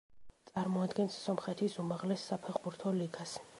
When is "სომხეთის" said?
1.27-1.77